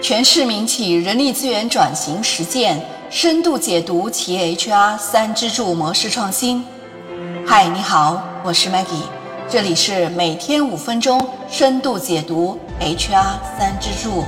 [0.00, 6.64] 全市民企人力资源转型实践深度解读企业 HR 三支柱模式创新。
[7.44, 9.02] 嗨，你好，我是 Maggie，
[9.48, 14.24] 这里是每天五分钟深度解读 HR 三支柱。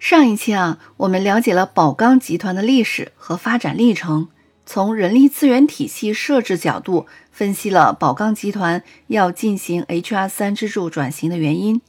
[0.00, 4.28] 上一期啊，我们了解了宝钢集团的历史和发展历程，
[4.66, 11.80] 从人力资源体系设置角度分析了宝钢集团要进行 HR 三支柱转型的原因。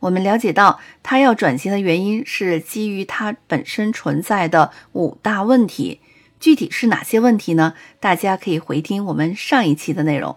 [0.00, 6.00] 我们了解到，它要转型的原因是基于它本身存在的五大问题。
[6.40, 7.74] 具体是哪些问题呢？
[8.00, 10.36] 大家可以回听我们上一期的内容。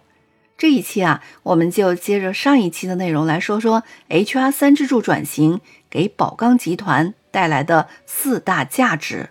[0.58, 9.30] 这一期啊，我们就接着上一期的内容来说说 HR 三支柱转型给宝钢集团带来的四大价值。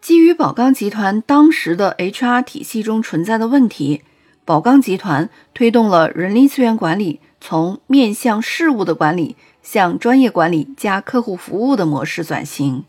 [0.00, 4.02] 基于宝钢集团当时的 HR 体系中存在的问题。
[4.44, 12.84] 宝钢集团推动了人力资源管理从面向事务的管理向专业管理加客户服务的模式转型。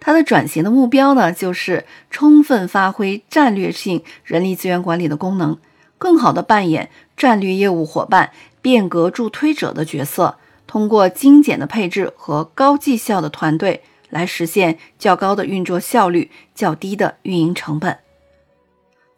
[0.00, 5.58] 它的转型的目标呢，就是充分发挥战略性人力资源管理的功能，
[5.98, 8.30] 更好地扮演战略业务伙伴、
[8.62, 10.36] 变革助推者的角色，
[10.68, 17.98] 通过精简的配置和高绩效的团队来实现较高的运作效率、较低的运营成本。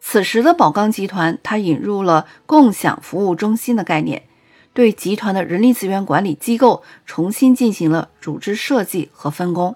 [0.03, 4.23] 此时的宝钢集团，它引入了共享服务中心的概念，
[4.73, 9.75] 对集团的人力资源管理机构重新进行了组织设计和分工。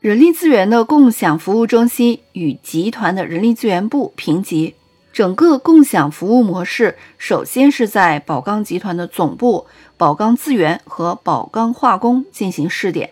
[0.00, 4.74] 人力资源的共享服务中心与集团的人力资源部平级，
[5.12, 13.10] 整个共享服务模式首先是在宝钢集团的总部宝钢资源和宝钢化工进行试点，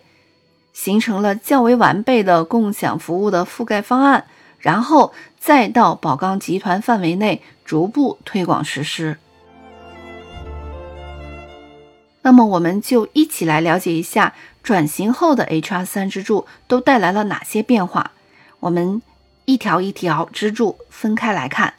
[0.73, 4.25] 形成了较为完备的共享服务的覆盖方案。
[4.59, 9.17] 然后再到宝钢集团范围内逐步推广实施。
[12.21, 18.11] 那么，我们就一起来了解一下转型后的 HR 三支柱都带来了哪些变化。
[18.59, 19.01] 我们
[19.45, 21.73] 一条一条支柱分开来看。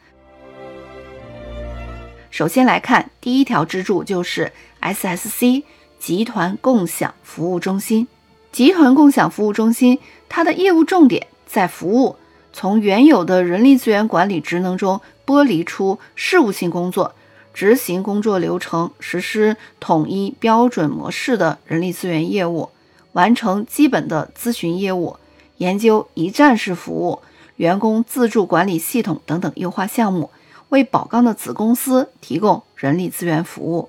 [2.30, 5.64] 首先来看第一条支柱，就是 SSC
[5.98, 8.08] 集团共享服务中心。
[8.50, 9.98] 集团共享服务中心，
[10.28, 12.16] 它的业务重点在服务。
[12.52, 17.14] 从原有的人力资源管理职能中剥离出事务性工作，
[17.54, 22.70] 执行工作流程，实施统一标准模式的人力资源业务，
[23.12, 25.16] 完成基本的咨询业务，
[25.58, 27.20] 研究一站式服务、
[27.56, 30.30] 员工自助管理系统等等优化项目，
[30.70, 33.88] 为宝钢的子公司提供人力资源服务。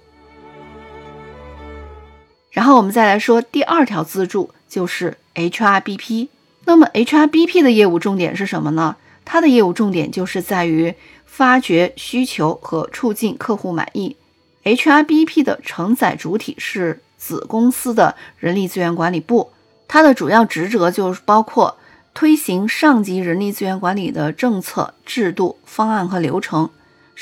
[2.51, 6.27] 然后我们再来说第二条自助，就是 HRBP。
[6.66, 8.95] 那么，HRBP 的业务重点是什么呢？
[9.25, 10.94] 它的业务重点就是在于
[11.25, 14.16] 发掘需求和促进客户满意。
[14.63, 19.51] HRBP 的承载主体是子公司的人力资源管理部，
[19.88, 21.77] 它的主要职责就是包括
[22.13, 26.69] 推行上级人力资源管理的政策、制度、方案和流程。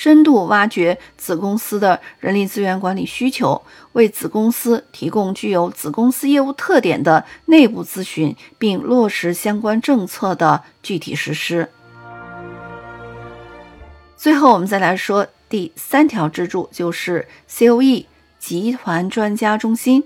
[0.01, 3.61] 深度挖掘子公司的人力资源管理需求，
[3.91, 11.67] 为子公司提供具有子公司业务特点的内部咨询，并落实相关政策的具体实施。
[14.15, 18.05] 最后，我们再来说第三条支柱，就是 COE
[18.39, 20.05] 集团专家中心，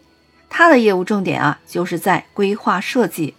[0.49, 3.35] 它的业务重点啊，就是在规划设计。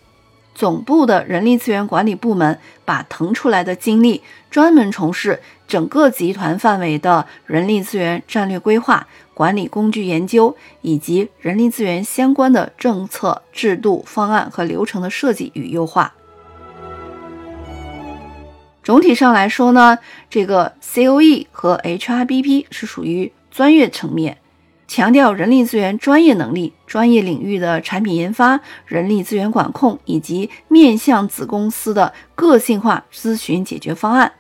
[0.55, 16.15] 总部的人力资源管理部门把腾出来的精力，专门从事整个集团范围的人力资源战略规划、管理工具研究，以及人力资源相关的政策、制度、方案和流程的设计与优化。
[18.85, 19.99] 总体上来说呢，
[20.29, 24.39] 这个 COE 和 HRBP 是属于专业层面。
[24.87, 34.33] 强调人力资源专业能力、专业领域的产品研发、人力资源管控以及面向子公司的个性化咨询解决方案。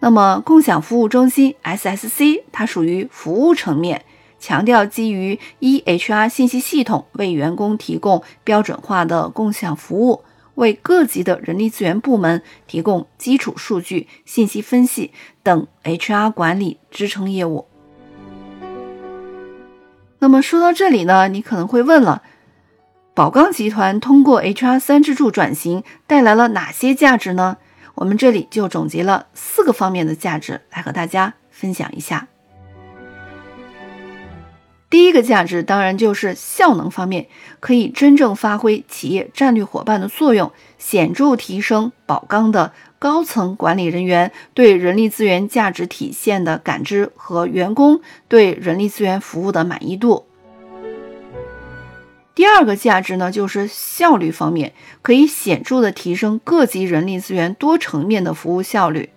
[0.00, 4.04] 那么，共享服务中心 SSC 它属于服务层面，
[4.38, 10.24] 强调基于 EHR 信息系统为员工提供标准化的共享服务，
[10.56, 15.12] 为各级的人力资源部门提供基础数据、信息分析
[15.42, 17.66] 等 HR 管理支撑业务。
[20.24, 22.22] 那么说到这里呢，你可能会问了，
[23.12, 27.58] 宝钢集团通过 HR 三支柱转型带来了哪些价值呢？
[27.96, 32.26] 我们这里就总结了四个方面的价值来和大家分享一下。
[34.94, 37.26] 第一个价值当然就是效能方面，
[37.58, 42.72] 可以真正发挥企业战略伙伴的作用，显著提升宝钢的。
[43.00, 50.26] 高层管理人员对人力资源价值体现的感知和员工对人力资源服务的满意度。
[52.36, 59.10] 第二个价值呢，就是效率方面，可以显著的提升各级人力资源多层面的服务效率。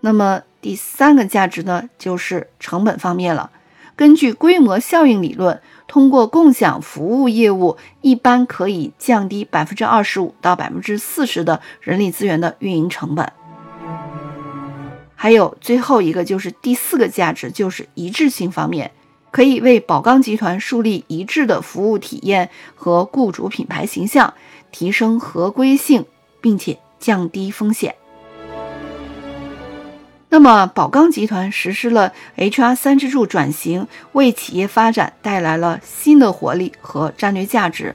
[0.00, 3.50] 那么第三个价值呢，就是成本方面了。
[3.98, 13.32] 根据规模效应理论，通过共享服务业务，一般可以降低百分之二十五到百分之四十的人力资源的运营成本。
[15.16, 18.92] 还有最后一个就是第四个价值，就是一致性方面，
[19.32, 24.32] 可以为宝钢集团树立一致的服务体验和雇主品牌形象，
[24.70, 26.06] 提升合规性，
[26.40, 27.96] 并且降低风险。
[30.30, 37.94] 那么，宝钢集团实施了 HR 三支柱转型，为企业发展带来了新的活力和战略价值。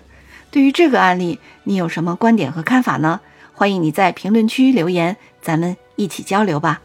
[0.50, 3.21] 对于这个案例，你有什么观点和看法呢？
[3.53, 6.81] 欢迎你在评论区留言，咱们一起交流吧。